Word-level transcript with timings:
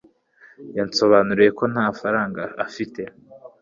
Yansobanuriye 0.77 1.51
ko 1.57 1.63
nta 1.73 1.85
faranga 1.99 2.43
afite 2.65 3.01